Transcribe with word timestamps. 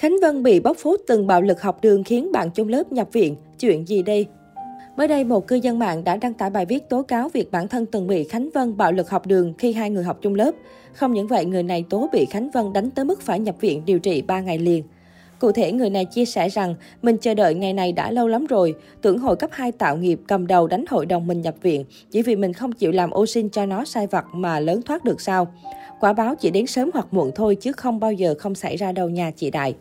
Khánh 0.00 0.16
Vân 0.22 0.42
bị 0.42 0.60
bóc 0.60 0.76
phốt 0.76 1.00
từng 1.06 1.26
bạo 1.26 1.42
lực 1.42 1.62
học 1.62 1.78
đường 1.82 2.04
khiến 2.04 2.32
bạn 2.32 2.50
chung 2.50 2.68
lớp 2.68 2.92
nhập 2.92 3.08
viện. 3.12 3.36
Chuyện 3.58 3.88
gì 3.88 4.02
đây? 4.02 4.26
Mới 4.96 5.08
đây, 5.08 5.24
một 5.24 5.46
cư 5.46 5.56
dân 5.56 5.78
mạng 5.78 6.04
đã 6.04 6.16
đăng 6.16 6.34
tải 6.34 6.50
bài 6.50 6.66
viết 6.66 6.88
tố 6.88 7.02
cáo 7.02 7.28
việc 7.28 7.50
bản 7.50 7.68
thân 7.68 7.86
từng 7.86 8.06
bị 8.06 8.24
Khánh 8.24 8.48
Vân 8.54 8.76
bạo 8.76 8.92
lực 8.92 9.10
học 9.10 9.26
đường 9.26 9.54
khi 9.58 9.72
hai 9.72 9.90
người 9.90 10.04
học 10.04 10.18
chung 10.22 10.34
lớp. 10.34 10.50
Không 10.92 11.12
những 11.12 11.26
vậy, 11.26 11.44
người 11.44 11.62
này 11.62 11.84
tố 11.90 12.08
bị 12.12 12.24
Khánh 12.24 12.50
Vân 12.50 12.72
đánh 12.72 12.90
tới 12.90 13.04
mức 13.04 13.20
phải 13.20 13.38
nhập 13.40 13.54
viện 13.60 13.82
điều 13.86 13.98
trị 13.98 14.22
3 14.22 14.40
ngày 14.40 14.58
liền. 14.58 14.84
Cụ 15.38 15.52
thể, 15.52 15.72
người 15.72 15.90
này 15.90 16.04
chia 16.04 16.24
sẻ 16.24 16.48
rằng 16.48 16.74
mình 17.02 17.16
chờ 17.16 17.34
đợi 17.34 17.54
ngày 17.54 17.72
này 17.72 17.92
đã 17.92 18.10
lâu 18.10 18.28
lắm 18.28 18.46
rồi, 18.46 18.74
tưởng 19.02 19.18
hội 19.18 19.36
cấp 19.36 19.50
2 19.52 19.72
tạo 19.72 19.96
nghiệp 19.96 20.20
cầm 20.28 20.46
đầu 20.46 20.66
đánh 20.66 20.84
hội 20.88 21.06
đồng 21.06 21.26
mình 21.26 21.40
nhập 21.40 21.54
viện, 21.62 21.84
chỉ 22.10 22.22
vì 22.22 22.36
mình 22.36 22.52
không 22.52 22.72
chịu 22.72 22.92
làm 22.92 23.10
ô 23.10 23.26
sinh 23.26 23.48
cho 23.48 23.66
nó 23.66 23.84
sai 23.84 24.06
vặt 24.06 24.24
mà 24.32 24.60
lớn 24.60 24.82
thoát 24.82 25.04
được 25.04 25.20
sao. 25.20 25.48
Quả 26.00 26.12
báo 26.12 26.34
chỉ 26.34 26.50
đến 26.50 26.66
sớm 26.66 26.90
hoặc 26.94 27.06
muộn 27.10 27.30
thôi 27.34 27.54
chứ 27.60 27.72
không 27.72 28.00
bao 28.00 28.12
giờ 28.12 28.34
không 28.38 28.54
xảy 28.54 28.76
ra 28.76 28.92
đâu 28.92 29.08
nhà 29.08 29.30
chị 29.36 29.50
Đại. 29.50 29.74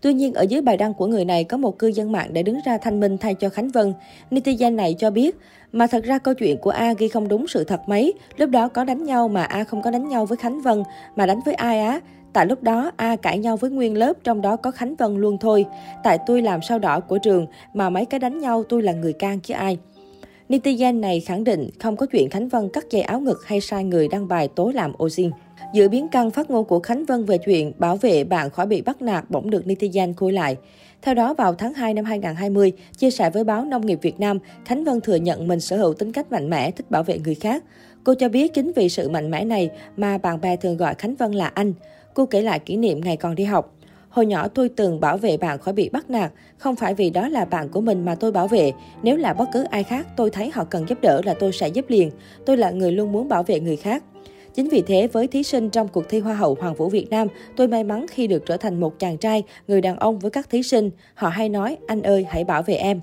Tuy 0.00 0.14
nhiên, 0.14 0.34
ở 0.34 0.42
dưới 0.42 0.60
bài 0.60 0.76
đăng 0.76 0.94
của 0.94 1.06
người 1.06 1.24
này 1.24 1.44
có 1.44 1.56
một 1.56 1.78
cư 1.78 1.86
dân 1.86 2.12
mạng 2.12 2.34
đã 2.34 2.42
đứng 2.42 2.58
ra 2.66 2.78
thanh 2.78 3.00
minh 3.00 3.18
thay 3.18 3.34
cho 3.34 3.48
Khánh 3.48 3.70
Vân. 3.70 3.92
Netizen 4.30 4.74
này 4.74 4.94
cho 4.98 5.10
biết, 5.10 5.36
mà 5.72 5.86
thật 5.86 6.04
ra 6.04 6.18
câu 6.18 6.34
chuyện 6.34 6.58
của 6.58 6.70
A 6.70 6.92
ghi 6.92 7.08
không 7.08 7.28
đúng 7.28 7.48
sự 7.48 7.64
thật 7.64 7.80
mấy. 7.86 8.12
Lúc 8.36 8.50
đó 8.50 8.68
có 8.68 8.84
đánh 8.84 9.04
nhau 9.04 9.28
mà 9.28 9.42
A 9.42 9.64
không 9.64 9.82
có 9.82 9.90
đánh 9.90 10.08
nhau 10.08 10.26
với 10.26 10.36
Khánh 10.36 10.60
Vân, 10.60 10.82
mà 11.16 11.26
đánh 11.26 11.40
với 11.44 11.54
ai 11.54 11.80
á? 11.80 12.00
Tại 12.32 12.46
lúc 12.46 12.62
đó, 12.62 12.90
A 12.96 13.16
cãi 13.16 13.38
nhau 13.38 13.56
với 13.56 13.70
nguyên 13.70 13.96
lớp, 13.96 14.12
trong 14.24 14.42
đó 14.42 14.56
có 14.56 14.70
Khánh 14.70 14.94
Vân 14.94 15.16
luôn 15.16 15.38
thôi. 15.38 15.64
Tại 16.04 16.18
tôi 16.26 16.42
làm 16.42 16.62
sao 16.62 16.78
đỏ 16.78 17.00
của 17.00 17.18
trường, 17.18 17.46
mà 17.74 17.90
mấy 17.90 18.04
cái 18.04 18.20
đánh 18.20 18.38
nhau 18.38 18.62
tôi 18.68 18.82
là 18.82 18.92
người 18.92 19.12
can 19.12 19.40
chứ 19.40 19.54
ai. 19.54 19.78
Netizen 20.50 21.00
này 21.00 21.20
khẳng 21.20 21.44
định 21.44 21.70
không 21.78 21.96
có 21.96 22.06
chuyện 22.06 22.30
Khánh 22.30 22.48
Vân 22.48 22.68
cắt 22.68 22.90
dây 22.90 23.02
áo 23.02 23.20
ngực 23.20 23.46
hay 23.46 23.60
sai 23.60 23.84
người 23.84 24.08
đăng 24.08 24.28
bài 24.28 24.48
tố 24.48 24.70
làm 24.74 24.92
ô 24.98 25.08
xin. 25.08 25.30
Giữa 25.74 25.88
biến 25.88 26.08
căng 26.08 26.30
phát 26.30 26.50
ngôn 26.50 26.64
của 26.64 26.80
Khánh 26.80 27.04
Vân 27.04 27.24
về 27.24 27.38
chuyện 27.38 27.72
bảo 27.78 27.96
vệ 27.96 28.24
bạn 28.24 28.50
khỏi 28.50 28.66
bị 28.66 28.82
bắt 28.82 29.02
nạt 29.02 29.30
bỗng 29.30 29.50
được 29.50 29.66
netizen 29.66 30.14
khui 30.14 30.32
lại. 30.32 30.56
Theo 31.02 31.14
đó, 31.14 31.34
vào 31.34 31.54
tháng 31.54 31.74
2 31.74 31.94
năm 31.94 32.04
2020, 32.04 32.72
chia 32.96 33.10
sẻ 33.10 33.30
với 33.30 33.44
báo 33.44 33.64
Nông 33.64 33.86
nghiệp 33.86 33.98
Việt 34.02 34.20
Nam, 34.20 34.38
Khánh 34.64 34.84
Vân 34.84 35.00
thừa 35.00 35.16
nhận 35.16 35.48
mình 35.48 35.60
sở 35.60 35.76
hữu 35.76 35.94
tính 35.94 36.12
cách 36.12 36.32
mạnh 36.32 36.50
mẽ, 36.50 36.70
thích 36.70 36.90
bảo 36.90 37.02
vệ 37.02 37.18
người 37.18 37.34
khác. 37.34 37.64
Cô 38.04 38.14
cho 38.14 38.28
biết 38.28 38.54
chính 38.54 38.72
vì 38.76 38.88
sự 38.88 39.08
mạnh 39.08 39.30
mẽ 39.30 39.44
này 39.44 39.70
mà 39.96 40.18
bạn 40.18 40.40
bè 40.40 40.56
thường 40.56 40.76
gọi 40.76 40.94
Khánh 40.94 41.14
Vân 41.14 41.32
là 41.32 41.46
anh. 41.46 41.72
Cô 42.14 42.26
kể 42.26 42.40
lại 42.42 42.58
kỷ 42.58 42.76
niệm 42.76 43.00
ngày 43.00 43.16
còn 43.16 43.34
đi 43.34 43.44
học. 43.44 43.76
Hồi 44.10 44.26
nhỏ 44.26 44.48
tôi 44.48 44.68
từng 44.68 45.00
bảo 45.00 45.16
vệ 45.16 45.36
bạn 45.36 45.58
khỏi 45.58 45.74
bị 45.74 45.88
bắt 45.88 46.10
nạt, 46.10 46.32
không 46.58 46.76
phải 46.76 46.94
vì 46.94 47.10
đó 47.10 47.28
là 47.28 47.44
bạn 47.44 47.68
của 47.68 47.80
mình 47.80 48.04
mà 48.04 48.14
tôi 48.14 48.32
bảo 48.32 48.48
vệ. 48.48 48.72
Nếu 49.02 49.16
là 49.16 49.32
bất 49.32 49.48
cứ 49.52 49.64
ai 49.64 49.82
khác, 49.82 50.06
tôi 50.16 50.30
thấy 50.30 50.50
họ 50.54 50.64
cần 50.64 50.88
giúp 50.88 50.98
đỡ 51.00 51.20
là 51.24 51.34
tôi 51.34 51.52
sẽ 51.52 51.68
giúp 51.68 51.84
liền. 51.88 52.10
Tôi 52.46 52.56
là 52.56 52.70
người 52.70 52.92
luôn 52.92 53.12
muốn 53.12 53.28
bảo 53.28 53.42
vệ 53.42 53.60
người 53.60 53.76
khác. 53.76 54.04
Chính 54.54 54.68
vì 54.68 54.82
thế, 54.82 55.06
với 55.06 55.26
thí 55.26 55.42
sinh 55.42 55.70
trong 55.70 55.88
cuộc 55.88 56.08
thi 56.08 56.20
Hoa 56.20 56.34
hậu 56.34 56.56
Hoàng 56.60 56.74
vũ 56.74 56.88
Việt 56.88 57.10
Nam, 57.10 57.28
tôi 57.56 57.68
may 57.68 57.84
mắn 57.84 58.06
khi 58.10 58.26
được 58.26 58.46
trở 58.46 58.56
thành 58.56 58.80
một 58.80 58.98
chàng 58.98 59.18
trai, 59.18 59.42
người 59.68 59.80
đàn 59.80 59.96
ông 59.96 60.18
với 60.18 60.30
các 60.30 60.50
thí 60.50 60.62
sinh. 60.62 60.90
Họ 61.14 61.28
hay 61.28 61.48
nói, 61.48 61.76
anh 61.86 62.02
ơi, 62.02 62.26
hãy 62.28 62.44
bảo 62.44 62.62
vệ 62.62 62.74
em. 62.74 63.00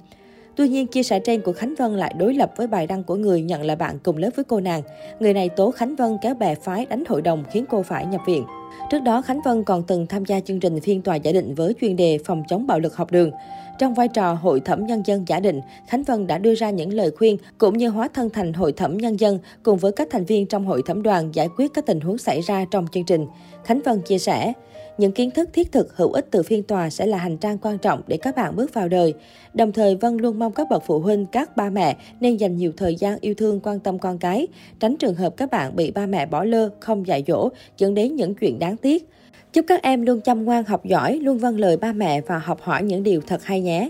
Tuy 0.56 0.68
nhiên, 0.68 0.88
chia 0.88 1.04
sẻ 1.04 1.20
trên 1.20 1.42
của 1.42 1.54
Khánh 1.54 1.74
Vân 1.78 1.96
lại 1.96 2.14
đối 2.18 2.34
lập 2.34 2.52
với 2.58 2.68
bài 2.68 2.88
đăng 2.88 3.04
của 3.04 3.16
người 3.16 3.42
nhận 3.42 3.64
là 3.66 3.76
bạn 3.76 4.00
cùng 4.04 4.18
lớp 4.18 4.30
với 4.36 4.46
cô 4.46 4.60
nàng. 4.60 4.82
Người 5.20 5.34
này 5.34 5.50
tố 5.50 5.72
Khánh 5.72 5.96
Vân 5.96 6.18
kéo 6.22 6.34
bè 6.34 6.56
phái 6.56 6.86
đánh 6.86 7.04
hội 7.08 7.22
đồng 7.22 7.44
khiến 7.52 7.66
cô 7.70 7.84
phải 7.84 8.06
nhập 8.06 8.22
viện. 8.28 8.44
Trước 8.90 9.00
đó, 9.00 9.22
Khánh 9.22 9.42
Vân 9.42 9.64
còn 9.64 9.84
từng 9.84 10.08
tham 10.08 10.26
gia 10.26 10.40
chương 10.40 10.60
trình 10.60 10.80
phiên 10.80 11.02
tòa 11.02 11.16
giả 11.16 11.32
định 11.32 11.56
với 11.56 11.74
chuyên 11.82 11.96
đề 11.96 12.20
phòng 12.26 12.44
chống 12.48 12.68
bạo 12.68 12.80
lực 12.80 12.96
học 12.96 13.12
đường. 13.12 13.32
Trong 13.80 13.94
vai 13.94 14.08
trò 14.08 14.34
hội 14.34 14.60
thẩm 14.60 14.86
nhân 14.86 15.04
dân 15.06 15.24
giả 15.28 15.40
định, 15.40 15.62
Khánh 15.88 16.04
Vân 16.04 16.28
đã 16.28 16.38
đưa 16.38 16.56
ra 16.56 16.70
những 16.70 16.94
lời 16.94 17.12
khuyên 17.18 17.38
cũng 17.58 17.78
như 17.78 17.90
hóa 17.90 18.08
thân 18.14 18.30
thành 18.30 18.54
hội 18.54 18.72
thẩm 18.72 18.98
nhân 18.98 19.20
dân 19.20 19.40
cùng 19.64 19.78
với 19.78 19.92
các 19.92 20.08
thành 20.12 20.26
viên 20.26 20.46
trong 20.46 20.66
hội 20.66 20.82
thẩm 20.86 21.04
đoàn 21.04 21.36
giải 21.36 21.50
quyết 21.58 21.74
các 21.74 21.86
tình 21.86 22.00
huống 22.00 22.18
xảy 22.18 22.42
ra 22.42 22.66
trong 22.72 22.88
chương 22.92 23.06
trình. 23.06 23.28
Khánh 23.64 23.82
Vân 23.86 24.02
chia 24.02 24.18
sẻ, 24.18 24.54
những 24.98 25.12
kiến 25.12 25.32
thức 25.32 25.50
thiết 25.54 25.72
thực 25.72 25.98
hữu 25.98 26.12
ích 26.12 26.28
từ 26.32 26.44
phiên 26.44 26.64
tòa 26.64 26.90
sẽ 26.90 27.06
là 27.06 27.18
hành 27.18 27.38
trang 27.38 27.58
quan 27.58 27.78
trọng 27.78 28.02
để 28.08 28.18
các 28.18 28.36
bạn 28.36 28.56
bước 28.56 28.74
vào 28.74 28.88
đời. 28.88 29.14
Đồng 29.54 29.72
thời, 29.72 29.96
Vân 29.96 30.18
luôn 30.18 30.40
mong 30.40 30.52
các 30.52 30.68
bậc 30.70 30.84
phụ 30.86 31.00
huynh, 31.00 31.26
các 31.32 31.58
ba 31.58 31.70
mẹ 31.70 31.98
nên 32.20 32.38
dành 32.38 32.58
nhiều 32.58 32.72
thời 32.78 32.96
gian 32.96 33.20
yêu 33.22 33.34
thương 33.34 33.60
quan 33.64 33.80
tâm 33.80 34.00
con 34.00 34.18
cái, 34.18 34.48
tránh 34.80 34.98
trường 34.98 35.16
hợp 35.16 35.38
các 35.38 35.52
bạn 35.52 35.76
bị 35.76 35.92
ba 35.92 36.06
mẹ 36.06 36.26
bỏ 36.26 36.44
lơ, 36.44 36.70
không 36.80 37.08
dạy 37.08 37.24
dỗ, 37.28 37.50
dẫn 37.78 37.94
đến 37.94 38.16
những 38.16 38.36
chuyện 38.36 38.60
đáng 38.60 38.78
tiếc. 38.78 39.10
Chúc 39.54 39.66
các 39.68 39.82
em 39.82 40.02
luôn 40.02 40.22
chăm 40.22 40.46
ngoan 40.46 40.64
học 40.64 40.86
giỏi, 40.86 41.20
luôn 41.20 41.38
vâng 41.38 41.60
lời 41.60 41.78
ba 41.78 41.94
mẹ 41.94 42.22
và 42.22 42.38
học 42.38 42.62
hỏi 42.62 42.84
những 42.84 43.04
điều 43.04 43.22
thật 43.22 43.44
hay 43.44 43.62
nhé. 43.62 43.90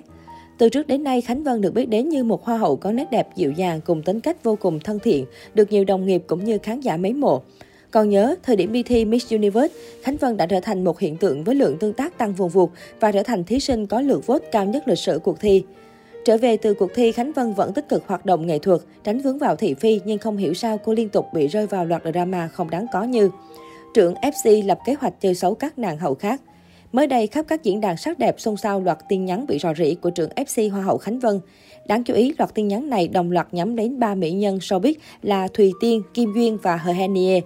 Từ 0.57 0.69
trước 0.69 0.88
đến 0.88 1.03
nay, 1.03 1.22
Khánh 1.22 1.44
Vân 1.44 1.62
được 1.62 1.73
biết 1.73 1.90
đến 1.90 2.09
như 2.09 2.23
một 2.23 2.44
hoa 2.44 2.57
hậu 2.57 2.75
có 2.75 2.91
nét 2.91 3.12
đẹp 3.12 3.28
dịu 3.35 3.51
dàng 3.51 3.81
cùng 3.85 4.03
tính 4.03 4.19
cách 4.19 4.44
vô 4.44 4.56
cùng 4.56 4.79
thân 4.79 5.00
thiện, 5.00 5.25
được 5.53 5.72
nhiều 5.72 5.84
đồng 5.84 6.06
nghiệp 6.06 6.23
cũng 6.28 6.44
như 6.44 6.57
khán 6.57 6.79
giả 6.79 6.97
mến 6.97 7.19
mộ. 7.19 7.41
Còn 7.91 8.09
nhớ, 8.09 8.35
thời 8.43 8.55
điểm 8.55 8.71
đi 8.71 8.83
thi 8.83 9.05
Miss 9.05 9.31
Universe, 9.31 9.75
Khánh 10.01 10.17
Vân 10.17 10.37
đã 10.37 10.45
trở 10.45 10.59
thành 10.59 10.83
một 10.83 10.99
hiện 10.99 11.17
tượng 11.17 11.43
với 11.43 11.55
lượng 11.55 11.77
tương 11.77 11.93
tác 11.93 12.17
tăng 12.17 12.33
vùn 12.33 12.49
vụt 12.49 12.69
và 12.99 13.11
trở 13.11 13.23
thành 13.23 13.43
thí 13.43 13.59
sinh 13.59 13.87
có 13.87 14.01
lượt 14.01 14.27
vote 14.27 14.49
cao 14.51 14.65
nhất 14.65 14.87
lịch 14.87 14.99
sử 14.99 15.19
cuộc 15.23 15.39
thi. 15.39 15.63
Trở 16.25 16.37
về 16.37 16.57
từ 16.57 16.73
cuộc 16.73 16.91
thi, 16.95 17.11
Khánh 17.11 17.33
Vân 17.33 17.53
vẫn 17.53 17.73
tích 17.73 17.89
cực 17.89 18.07
hoạt 18.07 18.25
động 18.25 18.47
nghệ 18.47 18.59
thuật, 18.59 18.81
tránh 19.03 19.19
vướng 19.19 19.37
vào 19.37 19.55
thị 19.55 19.73
phi 19.73 20.01
nhưng 20.05 20.17
không 20.19 20.37
hiểu 20.37 20.53
sao 20.53 20.77
cô 20.77 20.93
liên 20.93 21.09
tục 21.09 21.25
bị 21.33 21.47
rơi 21.47 21.67
vào 21.67 21.85
loạt 21.85 22.01
drama 22.13 22.47
không 22.47 22.69
đáng 22.69 22.85
có 22.93 23.03
như 23.03 23.29
trưởng 23.93 24.13
FC 24.13 24.65
lập 24.65 24.79
kế 24.85 24.93
hoạch 24.93 25.21
chơi 25.21 25.35
xấu 25.35 25.55
các 25.55 25.79
nàng 25.79 25.97
hậu 25.97 26.15
khác. 26.15 26.41
Mới 26.91 27.07
đây, 27.07 27.27
khắp 27.27 27.45
các 27.47 27.63
diễn 27.63 27.81
đàn 27.81 27.97
sắc 27.97 28.19
đẹp 28.19 28.35
xôn 28.37 28.57
xao 28.57 28.81
loạt 28.81 28.97
tin 29.09 29.25
nhắn 29.25 29.45
bị 29.47 29.59
rò 29.59 29.73
rỉ 29.73 29.95
của 29.95 30.09
trưởng 30.09 30.29
FC 30.35 30.71
Hoa 30.71 30.81
hậu 30.81 30.97
Khánh 30.97 31.19
Vân. 31.19 31.39
Đáng 31.87 32.03
chú 32.03 32.13
ý, 32.13 32.33
loạt 32.37 32.53
tin 32.53 32.67
nhắn 32.67 32.89
này 32.89 33.07
đồng 33.07 33.31
loạt 33.31 33.47
nhắm 33.51 33.75
đến 33.75 33.99
ba 33.99 34.15
mỹ 34.15 34.31
nhân 34.31 34.57
showbiz 34.57 34.93
là 35.21 35.47
Thùy 35.47 35.71
Tiên, 35.81 36.01
Kim 36.13 36.33
Duyên 36.35 36.57
và 36.57 36.77
Hờ 36.77 36.91
Henie. 36.91 37.41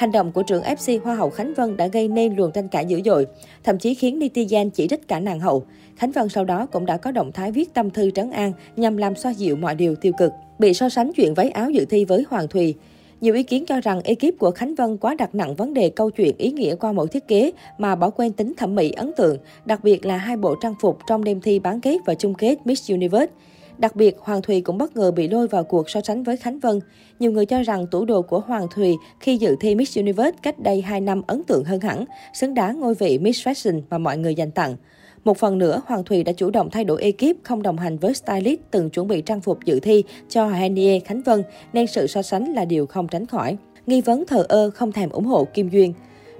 Hành 0.00 0.12
động 0.12 0.32
của 0.32 0.42
trưởng 0.42 0.62
FC 0.62 1.00
Hoa 1.00 1.14
hậu 1.14 1.30
Khánh 1.30 1.54
Vân 1.54 1.76
đã 1.76 1.86
gây 1.86 2.08
nên 2.08 2.36
luồng 2.36 2.52
tranh 2.52 2.68
cãi 2.68 2.86
dữ 2.86 3.00
dội, 3.04 3.26
thậm 3.64 3.78
chí 3.78 3.94
khiến 3.94 4.18
netizen 4.18 4.70
chỉ 4.70 4.88
trích 4.88 5.08
cả 5.08 5.20
nàng 5.20 5.40
hậu. 5.40 5.64
Khánh 5.96 6.10
Vân 6.10 6.28
sau 6.28 6.44
đó 6.44 6.66
cũng 6.66 6.86
đã 6.86 6.96
có 6.96 7.10
động 7.10 7.32
thái 7.32 7.52
viết 7.52 7.74
tâm 7.74 7.90
thư 7.90 8.10
trấn 8.10 8.30
an 8.30 8.52
nhằm 8.76 8.96
làm 8.96 9.16
xoa 9.16 9.34
dịu 9.34 9.56
mọi 9.56 9.74
điều 9.74 9.94
tiêu 9.94 10.12
cực. 10.18 10.32
Bị 10.58 10.74
so 10.74 10.88
sánh 10.88 11.12
chuyện 11.12 11.34
váy 11.34 11.50
áo 11.50 11.70
dự 11.70 11.84
thi 11.84 12.04
với 12.04 12.24
Hoàng 12.28 12.48
Thùy, 12.48 12.74
nhiều 13.20 13.34
ý 13.34 13.42
kiến 13.42 13.64
cho 13.66 13.80
rằng 13.80 14.00
ekip 14.02 14.38
của 14.38 14.50
Khánh 14.50 14.74
Vân 14.74 14.96
quá 14.96 15.14
đặt 15.14 15.34
nặng 15.34 15.54
vấn 15.54 15.74
đề 15.74 15.90
câu 15.90 16.10
chuyện 16.10 16.36
ý 16.38 16.50
nghĩa 16.50 16.74
qua 16.74 16.92
mẫu 16.92 17.06
thiết 17.06 17.28
kế 17.28 17.50
mà 17.78 17.94
bỏ 17.94 18.10
quên 18.10 18.32
tính 18.32 18.52
thẩm 18.56 18.74
mỹ 18.74 18.90
ấn 18.90 19.12
tượng, 19.16 19.38
đặc 19.64 19.84
biệt 19.84 20.06
là 20.06 20.16
hai 20.16 20.36
bộ 20.36 20.54
trang 20.62 20.74
phục 20.80 20.98
trong 21.06 21.24
đêm 21.24 21.40
thi 21.40 21.58
bán 21.58 21.80
kết 21.80 21.96
và 22.06 22.14
chung 22.14 22.34
kết 22.34 22.58
Miss 22.64 22.90
Universe. 22.90 23.32
Đặc 23.80 23.96
biệt, 23.96 24.16
Hoàng 24.18 24.42
Thùy 24.42 24.60
cũng 24.60 24.78
bất 24.78 24.96
ngờ 24.96 25.10
bị 25.10 25.28
lôi 25.28 25.48
vào 25.48 25.64
cuộc 25.64 25.90
so 25.90 26.00
sánh 26.00 26.22
với 26.22 26.36
Khánh 26.36 26.58
Vân. 26.58 26.80
Nhiều 27.18 27.32
người 27.32 27.46
cho 27.46 27.62
rằng 27.62 27.86
tủ 27.86 28.04
đồ 28.04 28.22
của 28.22 28.40
Hoàng 28.40 28.66
Thùy 28.74 28.96
khi 29.20 29.36
dự 29.36 29.56
thi 29.60 29.74
Miss 29.74 29.98
Universe 29.98 30.38
cách 30.42 30.58
đây 30.58 30.80
2 30.80 31.00
năm 31.00 31.22
ấn 31.26 31.44
tượng 31.44 31.64
hơn 31.64 31.80
hẳn, 31.80 32.04
xứng 32.34 32.54
đáng 32.54 32.80
ngôi 32.80 32.94
vị 32.94 33.18
Miss 33.18 33.48
Fashion 33.48 33.80
mà 33.90 33.98
mọi 33.98 34.18
người 34.18 34.34
dành 34.34 34.50
tặng. 34.50 34.76
Một 35.24 35.38
phần 35.38 35.58
nữa, 35.58 35.82
Hoàng 35.86 36.04
Thùy 36.04 36.24
đã 36.24 36.32
chủ 36.32 36.50
động 36.50 36.70
thay 36.70 36.84
đổi 36.84 37.02
ekip, 37.02 37.36
không 37.42 37.62
đồng 37.62 37.76
hành 37.76 37.98
với 37.98 38.14
stylist 38.14 38.60
từng 38.70 38.90
chuẩn 38.90 39.08
bị 39.08 39.22
trang 39.22 39.40
phục 39.40 39.64
dự 39.64 39.80
thi 39.80 40.04
cho 40.28 40.48
Henie 40.48 41.00
Khánh 41.00 41.22
Vân, 41.22 41.42
nên 41.72 41.86
sự 41.86 42.06
so 42.06 42.22
sánh 42.22 42.52
là 42.52 42.64
điều 42.64 42.86
không 42.86 43.08
tránh 43.08 43.26
khỏi. 43.26 43.56
Nghi 43.86 44.00
vấn 44.00 44.24
thờ 44.26 44.44
ơ 44.48 44.70
không 44.70 44.92
thèm 44.92 45.10
ủng 45.10 45.26
hộ 45.26 45.44
Kim 45.44 45.68
Duyên. 45.68 45.92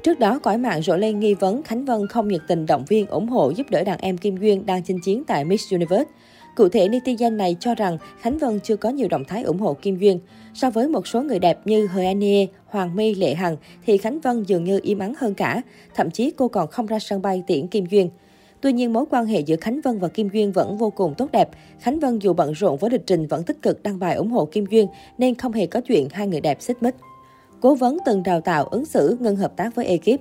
Trước 0.02 0.18
đó, 0.18 0.38
cõi 0.38 0.58
mạng 0.58 0.82
rộ 0.82 0.96
lên 0.96 1.20
nghi 1.20 1.34
vấn 1.34 1.62
Khánh 1.62 1.84
Vân 1.84 2.06
không 2.06 2.28
nhiệt 2.28 2.40
tình 2.48 2.66
động 2.66 2.84
viên 2.88 3.06
ủng 3.06 3.28
hộ 3.28 3.50
giúp 3.50 3.70
đỡ 3.70 3.84
đàn 3.84 3.98
em 4.00 4.18
Kim 4.18 4.36
Duyên 4.36 4.66
đang 4.66 4.82
chinh 4.82 4.98
chiến 5.04 5.24
tại 5.24 5.44
Miss 5.44 5.72
Universe. 5.72 6.10
Cụ 6.56 6.68
thể, 6.68 6.88
netizen 6.88 7.36
này 7.36 7.56
cho 7.60 7.74
rằng 7.74 7.98
Khánh 8.20 8.38
Vân 8.38 8.60
chưa 8.60 8.76
có 8.76 8.88
nhiều 8.88 9.08
động 9.08 9.24
thái 9.24 9.42
ủng 9.42 9.58
hộ 9.58 9.74
Kim 9.74 9.98
Duyên. 9.98 10.20
So 10.54 10.70
với 10.70 10.88
một 10.88 11.06
số 11.06 11.22
người 11.22 11.38
đẹp 11.38 11.58
như 11.64 11.86
Hờ 11.86 12.02
Anie, 12.02 12.46
Hoàng 12.66 12.96
My, 12.96 13.14
Lệ 13.14 13.34
Hằng, 13.34 13.56
thì 13.86 13.98
Khánh 13.98 14.20
Vân 14.20 14.42
dường 14.42 14.64
như 14.64 14.80
im 14.82 14.98
ắng 14.98 15.14
hơn 15.18 15.34
cả. 15.34 15.62
Thậm 15.94 16.10
chí 16.10 16.30
cô 16.30 16.48
còn 16.48 16.68
không 16.68 16.86
ra 16.86 16.98
sân 16.98 17.22
bay 17.22 17.42
tiễn 17.46 17.66
Kim 17.66 17.86
Duyên. 17.86 18.10
Tuy 18.60 18.72
nhiên, 18.72 18.92
mối 18.92 19.04
quan 19.10 19.26
hệ 19.26 19.40
giữa 19.40 19.56
Khánh 19.56 19.80
Vân 19.80 19.98
và 19.98 20.08
Kim 20.08 20.28
Duyên 20.28 20.52
vẫn 20.52 20.76
vô 20.76 20.90
cùng 20.90 21.14
tốt 21.18 21.28
đẹp. 21.32 21.48
Khánh 21.80 22.00
Vân 22.00 22.18
dù 22.18 22.32
bận 22.32 22.52
rộn 22.52 22.76
với 22.76 22.90
lịch 22.90 23.06
trình 23.06 23.26
vẫn 23.26 23.42
tích 23.42 23.62
cực 23.62 23.82
đăng 23.82 23.98
bài 23.98 24.14
ủng 24.14 24.30
hộ 24.30 24.44
Kim 24.44 24.66
Duyên, 24.66 24.86
nên 25.18 25.34
không 25.34 25.52
hề 25.52 25.66
có 25.66 25.80
chuyện 25.80 26.08
hai 26.10 26.26
người 26.26 26.40
đẹp 26.40 26.62
xích 26.62 26.82
mích. 26.82 26.94
Cố 27.60 27.74
vấn 27.74 27.98
từng 28.06 28.22
đào 28.22 28.40
tạo 28.40 28.64
ứng 28.64 28.84
xử 28.84 29.16
ngưng 29.20 29.36
hợp 29.36 29.56
tác 29.56 29.74
với 29.74 29.86
ekip. 29.86 30.20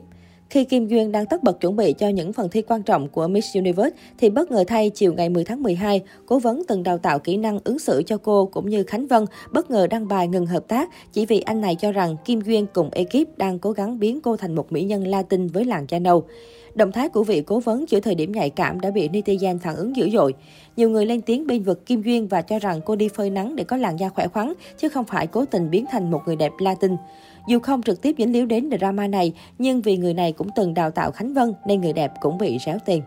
Khi 0.50 0.64
Kim 0.64 0.88
Duyên 0.88 1.12
đang 1.12 1.26
tất 1.26 1.44
bật 1.44 1.62
chuẩn 1.62 1.76
bị 1.76 1.94
cho 1.94 2.10
những 2.10 2.34
phần 2.34 2.50
thi 2.50 2.62
quan 2.62 2.84
trọng 2.84 3.08
của 3.08 3.28
Miss 3.28 3.56
Universe, 3.56 3.98
thì 4.18 4.30
bất 4.30 4.52
ngờ 4.52 4.64
thay 4.68 4.90
chiều 4.90 5.14
ngày 5.14 5.30
10 5.30 5.44
tháng 5.44 5.64
12, 5.64 6.02
cố 6.26 6.40
vấn 6.40 6.64
từng 6.68 6.84
đào 6.84 6.98
tạo 6.98 7.20
kỹ 7.20 7.38
năng 7.38 7.60
ứng 7.64 7.80
xử 7.80 8.04
cho 8.06 8.18
cô 8.18 8.46
cũng 8.46 8.70
như 8.70 8.84
Khánh 8.84 9.08
Vân 9.08 9.26
bất 9.52 9.72
ngờ 9.72 9.88
đăng 9.88 10.08
bài 10.08 10.28
ngừng 10.28 10.46
hợp 10.46 10.68
tác 10.68 10.90
chỉ 11.14 11.26
vì 11.26 11.42
anh 11.42 11.62
này 11.62 11.76
cho 11.76 11.92
rằng 11.92 12.16
Kim 12.26 12.42
Duyên 12.42 12.66
cùng 12.74 12.90
ekip 12.92 13.38
đang 13.38 13.60
cố 13.60 13.72
gắng 13.72 14.00
biến 14.00 14.22
cô 14.22 14.38
thành 14.38 14.56
một 14.56 14.72
mỹ 14.72 14.84
nhân 14.84 15.08
Latin 15.08 15.48
với 15.48 15.66
làng 15.66 15.86
da 15.90 16.00
nâu. 16.00 16.24
Động 16.76 16.92
thái 16.92 17.10
của 17.10 17.24
vị 17.24 17.42
cố 17.42 17.60
vấn 17.60 17.86
giữa 17.90 18.00
thời 18.00 18.16
điểm 18.16 18.32
nhạy 18.32 18.50
cảm 18.50 18.80
đã 18.80 18.92
bị 18.92 19.10
netizen 19.10 19.60
phản 19.60 19.76
ứng 19.76 19.96
dữ 19.96 20.10
dội. 20.10 20.34
Nhiều 20.78 20.90
người 20.90 21.06
lên 21.06 21.22
tiếng 21.22 21.48
bên 21.48 21.64
vực 21.64 21.86
Kim 21.86 22.02
Duyên 22.02 22.28
và 22.28 22.42
cho 22.42 22.60
rằng 22.60 22.82
cô 22.86 22.96
đi 22.96 23.10
phơi 23.10 23.30
nắng 23.30 23.56
để 23.56 23.64
có 23.64 23.78
làn 23.78 24.00
da 24.00 24.10
khỏe 24.10 24.28
khoắn, 24.28 24.54
chứ 24.78 24.90
không 24.90 25.06
phải 25.06 25.28
cố 25.28 25.46
tình 25.46 25.70
biến 25.70 25.86
thành 25.92 26.12
một 26.12 26.22
người 26.26 26.36
đẹp 26.36 26.52
Latin. 26.60 26.96
Dù 27.48 27.60
không 27.60 27.82
trực 27.82 28.02
tiếp 28.02 28.16
dính 28.18 28.34
líu 28.34 28.46
đến 28.46 28.70
drama 28.80 29.08
này, 29.08 29.34
nhưng 29.58 29.82
vì 29.82 29.98
người 29.98 30.14
này 30.14 30.32
cũng 30.32 30.48
từng 30.56 30.74
đào 30.74 30.92
tạo 30.92 31.12
Khánh 31.12 31.34
Vân 31.34 31.54
nên 31.66 31.82
người 31.82 31.94
đẹp 31.94 32.12
cũng 32.22 32.38
bị 32.38 32.58
réo 32.66 32.78
tiền. 32.86 33.02